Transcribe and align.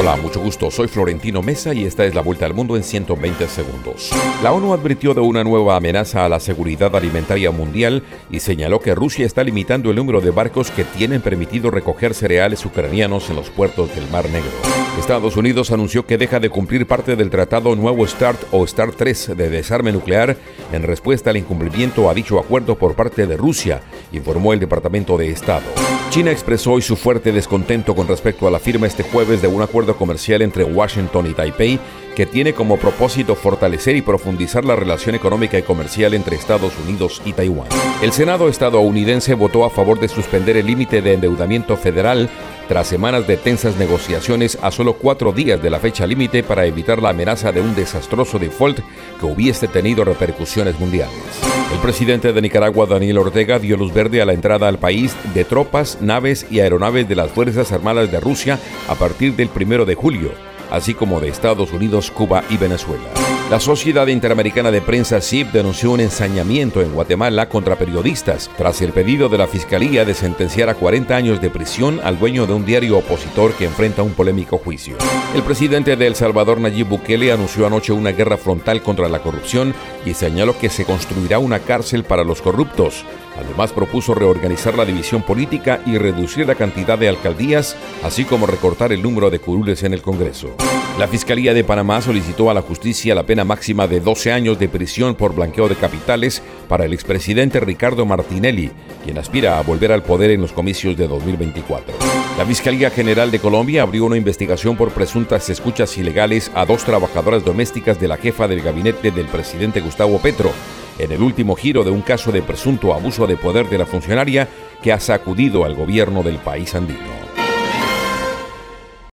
Hola, 0.00 0.14
mucho 0.14 0.38
gusto. 0.40 0.70
Soy 0.70 0.86
Florentino 0.86 1.42
Mesa 1.42 1.74
y 1.74 1.84
esta 1.84 2.04
es 2.04 2.14
la 2.14 2.20
vuelta 2.20 2.46
al 2.46 2.54
mundo 2.54 2.76
en 2.76 2.84
120 2.84 3.48
segundos. 3.48 4.12
La 4.44 4.52
ONU 4.52 4.72
advirtió 4.72 5.12
de 5.12 5.20
una 5.20 5.42
nueva 5.42 5.74
amenaza 5.74 6.24
a 6.24 6.28
la 6.28 6.38
seguridad 6.38 6.94
alimentaria 6.94 7.50
mundial 7.50 8.04
y 8.30 8.38
señaló 8.38 8.78
que 8.78 8.94
Rusia 8.94 9.26
está 9.26 9.42
limitando 9.42 9.90
el 9.90 9.96
número 9.96 10.20
de 10.20 10.30
barcos 10.30 10.70
que 10.70 10.84
tienen 10.84 11.20
permitido 11.20 11.72
recoger 11.72 12.14
cereales 12.14 12.64
ucranianos 12.64 13.28
en 13.28 13.34
los 13.34 13.50
puertos 13.50 13.92
del 13.92 14.08
Mar 14.08 14.30
Negro. 14.30 14.52
Estados 15.00 15.36
Unidos 15.36 15.72
anunció 15.72 16.06
que 16.06 16.16
deja 16.16 16.38
de 16.38 16.48
cumplir 16.48 16.86
parte 16.86 17.16
del 17.16 17.30
tratado 17.30 17.74
Nuevo 17.74 18.06
START 18.06 18.38
o 18.52 18.64
START 18.64 18.94
3 18.96 19.36
de 19.36 19.50
desarme 19.50 19.90
nuclear 19.90 20.36
en 20.72 20.84
respuesta 20.84 21.30
al 21.30 21.38
incumplimiento 21.38 22.08
a 22.08 22.14
dicho 22.14 22.38
acuerdo 22.38 22.78
por 22.78 22.94
parte 22.94 23.26
de 23.26 23.36
Rusia, 23.36 23.80
informó 24.12 24.52
el 24.52 24.60
Departamento 24.60 25.18
de 25.18 25.30
Estado. 25.30 25.66
China 26.10 26.30
expresó 26.30 26.72
hoy 26.72 26.80
su 26.80 26.96
fuerte 26.96 27.32
descontento 27.32 27.94
con 27.94 28.08
respecto 28.08 28.48
a 28.48 28.50
la 28.50 28.58
firma 28.58 28.86
este 28.86 29.02
jueves 29.02 29.42
de 29.42 29.48
un 29.48 29.60
acuerdo 29.60 29.94
comercial 29.94 30.40
entre 30.40 30.64
Washington 30.64 31.26
y 31.26 31.34
Taipei 31.34 31.78
que 32.16 32.24
tiene 32.24 32.54
como 32.54 32.78
propósito 32.78 33.34
fortalecer 33.34 33.94
y 33.94 34.00
profundizar 34.00 34.64
la 34.64 34.74
relación 34.74 35.14
económica 35.14 35.58
y 35.58 35.62
comercial 35.62 36.14
entre 36.14 36.36
Estados 36.36 36.72
Unidos 36.82 37.20
y 37.26 37.34
Taiwán. 37.34 37.68
El 38.00 38.12
Senado 38.12 38.48
estadounidense 38.48 39.34
votó 39.34 39.66
a 39.66 39.70
favor 39.70 40.00
de 40.00 40.08
suspender 40.08 40.56
el 40.56 40.66
límite 40.66 41.02
de 41.02 41.12
endeudamiento 41.12 41.76
federal 41.76 42.30
tras 42.68 42.86
semanas 42.86 43.26
de 43.26 43.36
tensas 43.36 43.76
negociaciones 43.76 44.58
a 44.62 44.70
solo 44.70 44.94
cuatro 44.94 45.32
días 45.32 45.62
de 45.62 45.70
la 45.70 45.78
fecha 45.78 46.06
límite 46.06 46.42
para 46.42 46.64
evitar 46.64 47.02
la 47.02 47.10
amenaza 47.10 47.52
de 47.52 47.60
un 47.60 47.74
desastroso 47.74 48.38
default 48.38 48.80
que 49.20 49.26
hubiese 49.26 49.68
tenido 49.68 50.04
repercusiones 50.04 50.80
mundiales. 50.80 51.47
El 51.72 51.78
presidente 51.80 52.32
de 52.32 52.40
Nicaragua, 52.40 52.86
Daniel 52.86 53.18
Ortega, 53.18 53.58
dio 53.58 53.76
luz 53.76 53.92
verde 53.92 54.22
a 54.22 54.24
la 54.24 54.32
entrada 54.32 54.68
al 54.68 54.78
país 54.78 55.14
de 55.34 55.44
tropas, 55.44 55.98
naves 56.00 56.46
y 56.50 56.60
aeronaves 56.60 57.06
de 57.06 57.14
las 57.14 57.30
Fuerzas 57.30 57.72
Armadas 57.72 58.10
de 58.10 58.20
Rusia 58.20 58.58
a 58.88 58.94
partir 58.94 59.36
del 59.36 59.48
primero 59.48 59.84
de 59.84 59.94
julio, 59.94 60.32
así 60.70 60.94
como 60.94 61.20
de 61.20 61.28
Estados 61.28 61.72
Unidos, 61.72 62.10
Cuba 62.10 62.42
y 62.48 62.56
Venezuela. 62.56 63.27
La 63.50 63.60
Sociedad 63.60 64.06
Interamericana 64.08 64.70
de 64.70 64.82
Prensa 64.82 65.22
CIP 65.22 65.52
denunció 65.52 65.90
un 65.90 66.00
ensañamiento 66.00 66.82
en 66.82 66.92
Guatemala 66.92 67.48
contra 67.48 67.76
periodistas 67.76 68.50
tras 68.58 68.82
el 68.82 68.92
pedido 68.92 69.30
de 69.30 69.38
la 69.38 69.46
Fiscalía 69.46 70.04
de 70.04 70.12
sentenciar 70.12 70.68
a 70.68 70.74
40 70.74 71.16
años 71.16 71.40
de 71.40 71.48
prisión 71.48 71.98
al 72.04 72.18
dueño 72.18 72.46
de 72.46 72.52
un 72.52 72.66
diario 72.66 72.98
opositor 72.98 73.54
que 73.54 73.64
enfrenta 73.64 74.02
un 74.02 74.12
polémico 74.12 74.58
juicio. 74.58 74.98
El 75.34 75.42
presidente 75.42 75.96
de 75.96 76.06
El 76.06 76.14
Salvador, 76.14 76.60
Nayib 76.60 76.88
Bukele, 76.88 77.32
anunció 77.32 77.66
anoche 77.66 77.90
una 77.90 78.12
guerra 78.12 78.36
frontal 78.36 78.82
contra 78.82 79.08
la 79.08 79.20
corrupción 79.20 79.74
y 80.04 80.12
señaló 80.12 80.58
que 80.58 80.68
se 80.68 80.84
construirá 80.84 81.38
una 81.38 81.60
cárcel 81.60 82.04
para 82.04 82.24
los 82.24 82.42
corruptos. 82.42 83.02
Además 83.42 83.72
propuso 83.72 84.12
reorganizar 84.12 84.76
la 84.76 84.84
división 84.84 85.22
política 85.22 85.80
y 85.86 85.96
reducir 85.96 86.46
la 86.46 86.54
cantidad 86.54 86.98
de 86.98 87.08
alcaldías, 87.08 87.76
así 88.02 88.26
como 88.26 88.46
recortar 88.46 88.92
el 88.92 89.02
número 89.02 89.30
de 89.30 89.38
curules 89.38 89.84
en 89.84 89.94
el 89.94 90.02
Congreso. 90.02 90.54
La 90.98 91.06
Fiscalía 91.06 91.54
de 91.54 91.62
Panamá 91.62 92.02
solicitó 92.02 92.50
a 92.50 92.54
la 92.54 92.60
justicia 92.60 93.14
la 93.14 93.22
pena 93.22 93.44
máxima 93.44 93.86
de 93.86 94.00
12 94.00 94.32
años 94.32 94.58
de 94.58 94.68
prisión 94.68 95.14
por 95.14 95.32
blanqueo 95.32 95.68
de 95.68 95.76
capitales 95.76 96.42
para 96.66 96.86
el 96.86 96.92
expresidente 96.92 97.60
Ricardo 97.60 98.04
Martinelli, 98.04 98.72
quien 99.04 99.16
aspira 99.16 99.60
a 99.60 99.62
volver 99.62 99.92
al 99.92 100.02
poder 100.02 100.32
en 100.32 100.40
los 100.40 100.50
comicios 100.50 100.96
de 100.96 101.06
2024. 101.06 101.94
La 102.36 102.44
Fiscalía 102.44 102.90
General 102.90 103.30
de 103.30 103.38
Colombia 103.38 103.82
abrió 103.82 104.06
una 104.06 104.16
investigación 104.16 104.76
por 104.76 104.90
presuntas 104.90 105.48
escuchas 105.48 105.96
ilegales 105.98 106.50
a 106.56 106.66
dos 106.66 106.82
trabajadoras 106.82 107.44
domésticas 107.44 108.00
de 108.00 108.08
la 108.08 108.16
jefa 108.16 108.48
del 108.48 108.62
gabinete 108.62 109.12
del 109.12 109.26
presidente 109.26 109.80
Gustavo 109.80 110.18
Petro, 110.18 110.50
en 110.98 111.12
el 111.12 111.22
último 111.22 111.54
giro 111.54 111.84
de 111.84 111.92
un 111.92 112.02
caso 112.02 112.32
de 112.32 112.42
presunto 112.42 112.92
abuso 112.92 113.28
de 113.28 113.36
poder 113.36 113.68
de 113.68 113.78
la 113.78 113.86
funcionaria 113.86 114.48
que 114.82 114.92
ha 114.92 114.98
sacudido 114.98 115.64
al 115.64 115.76
gobierno 115.76 116.24
del 116.24 116.38
país 116.38 116.74
andino. 116.74 117.17